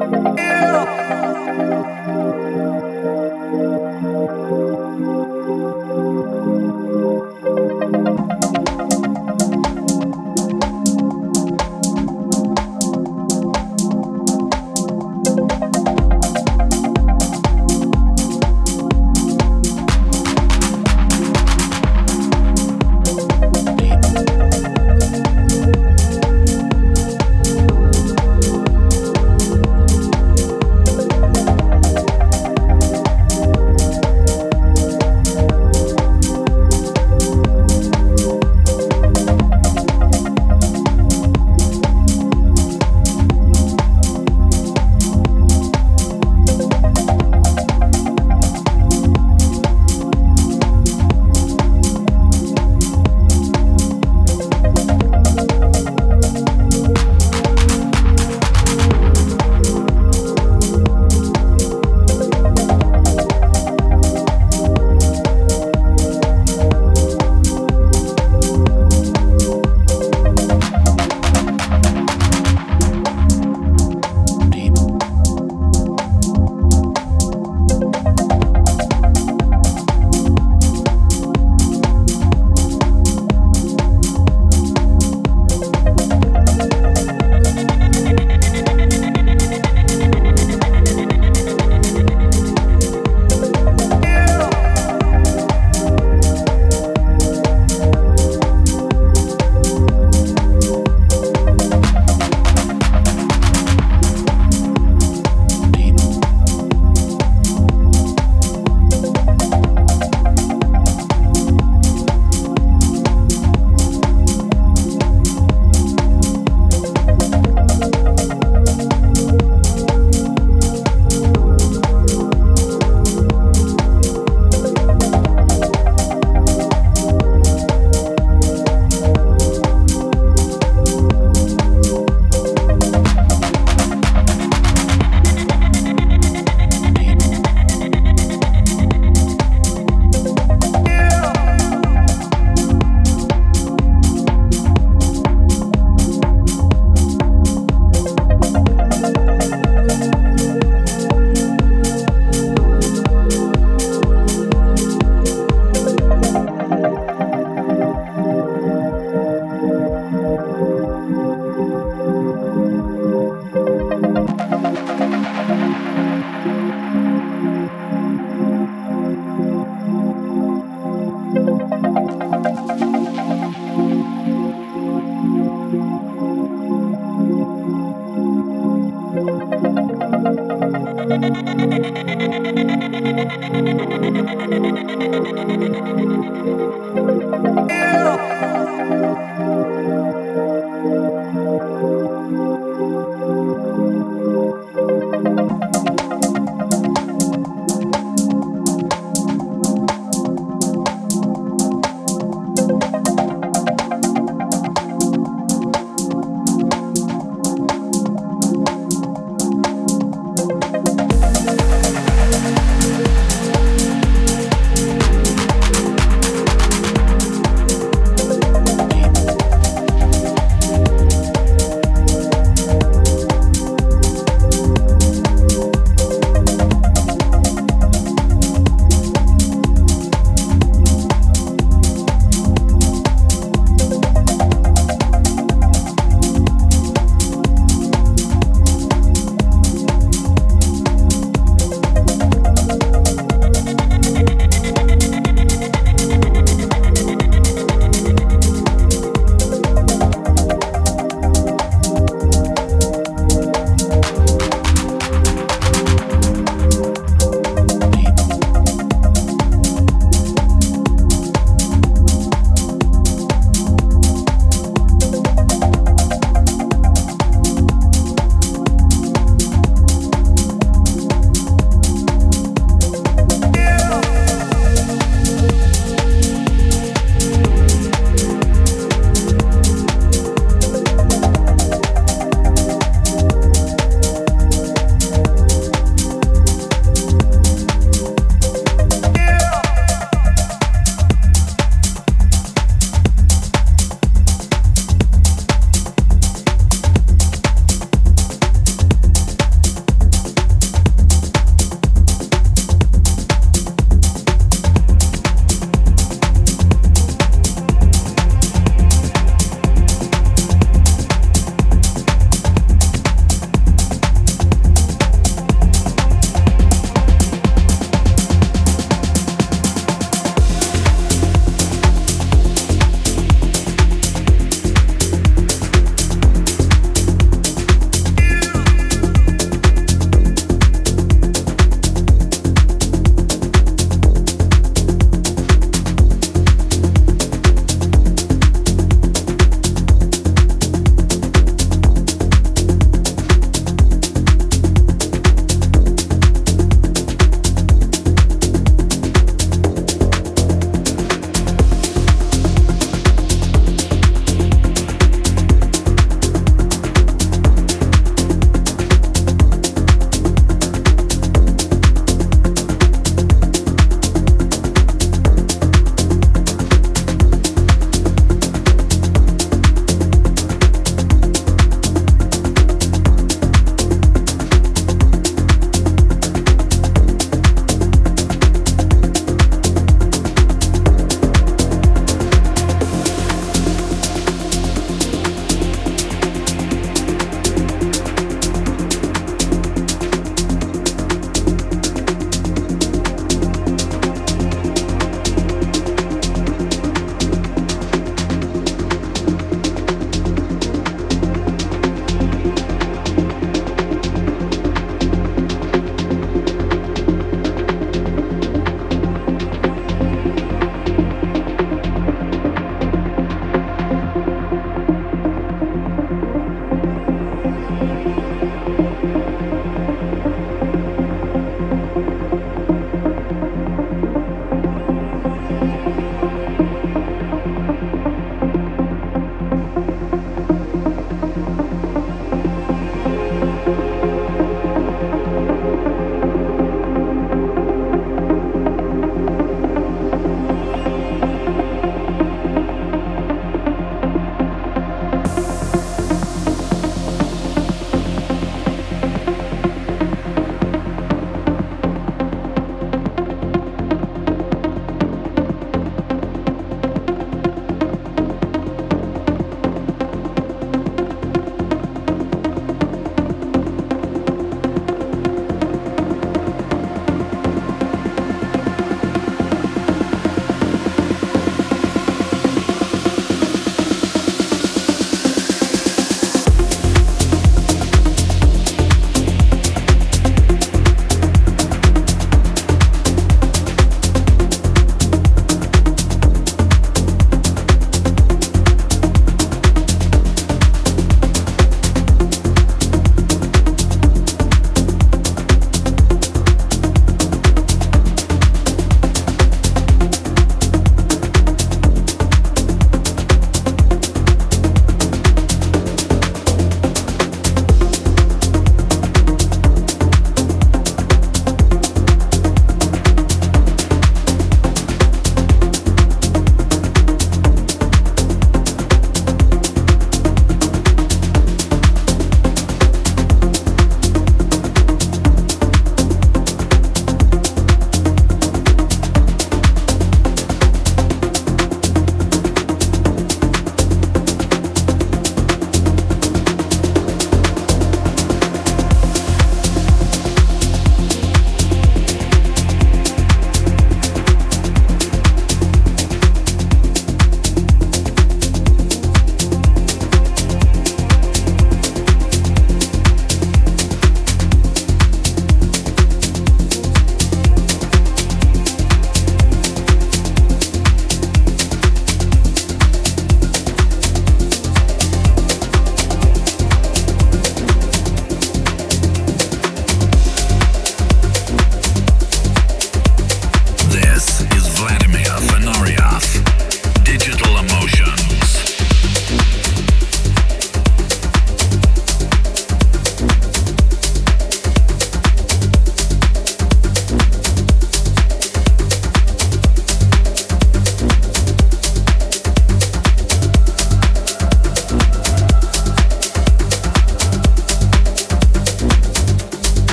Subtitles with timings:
[0.00, 0.38] Yeah.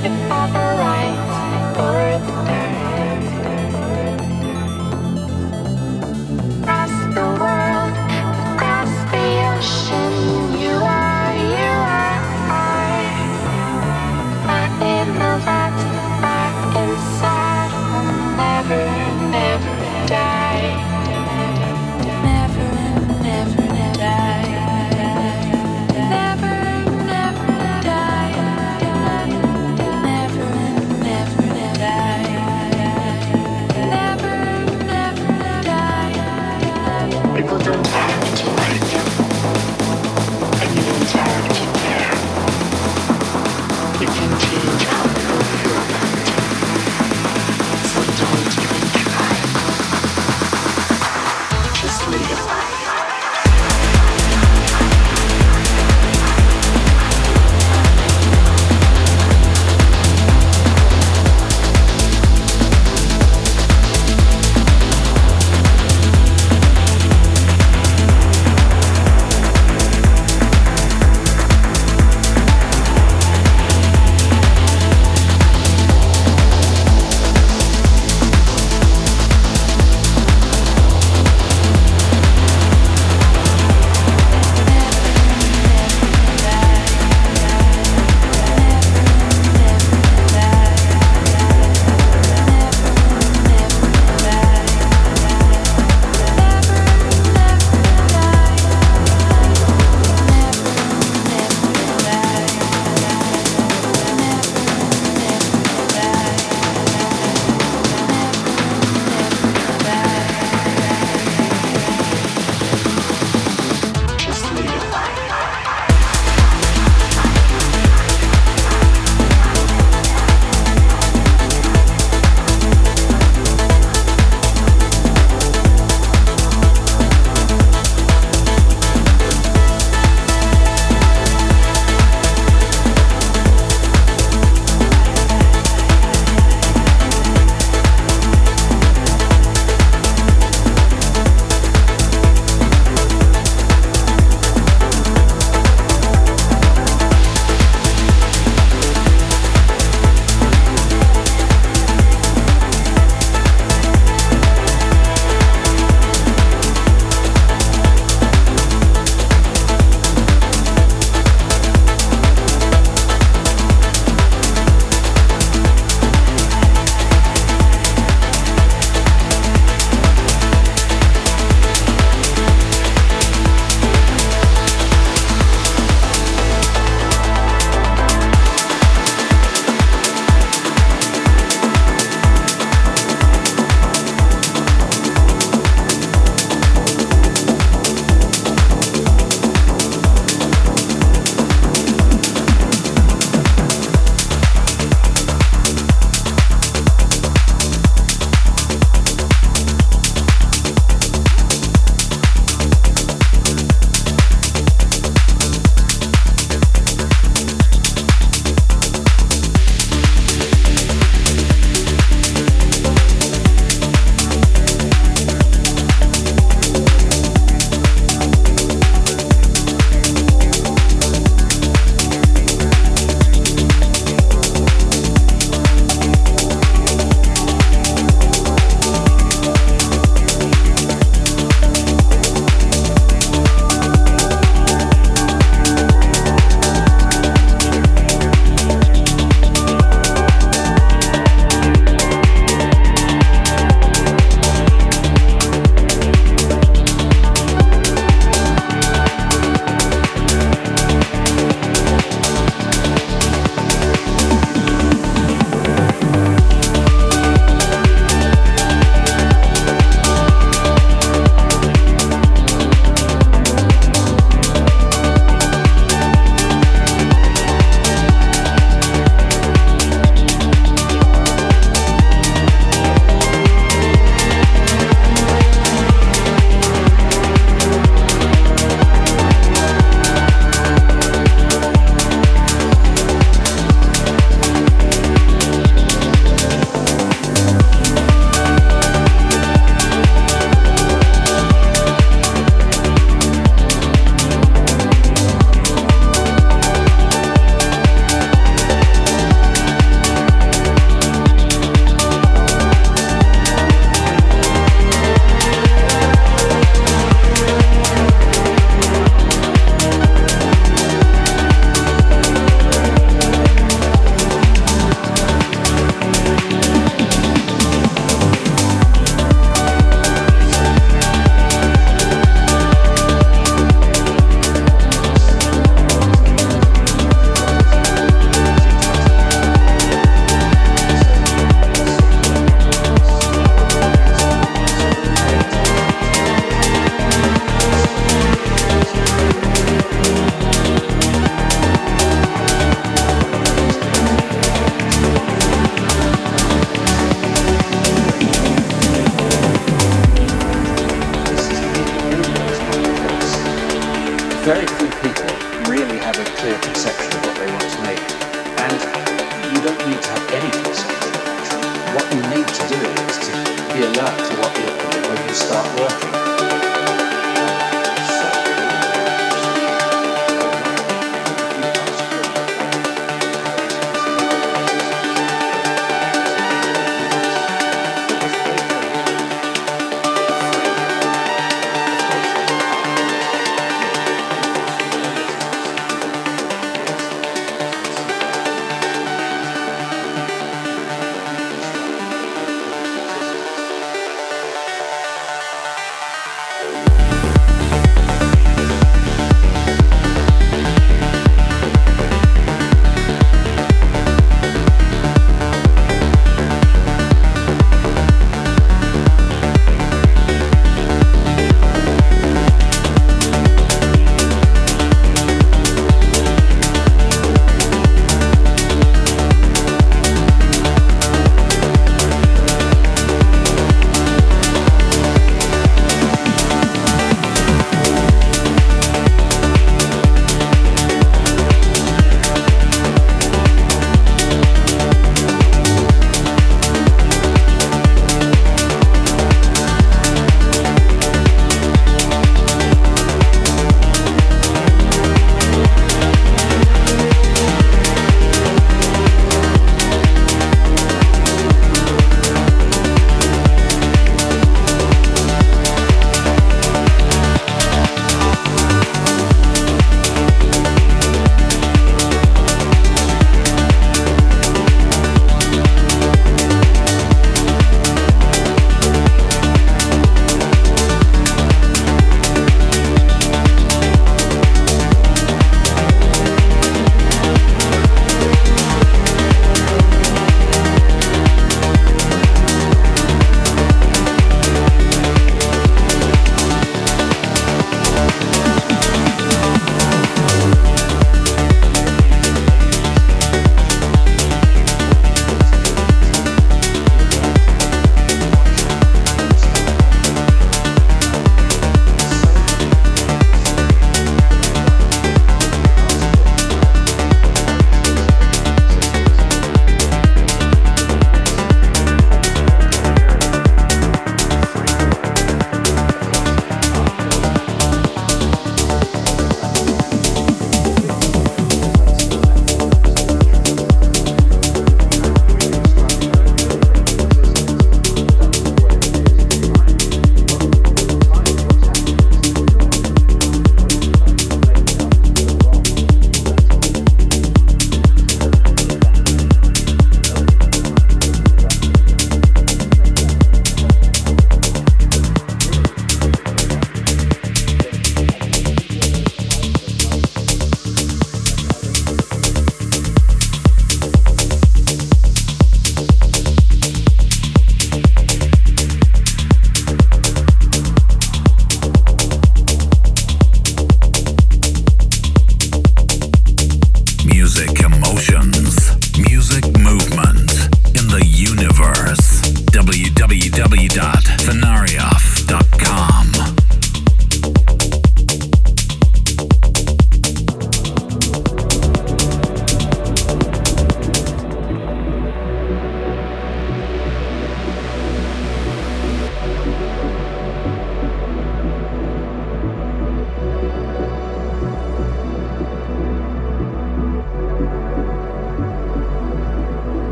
[0.00, 2.37] to pop the right or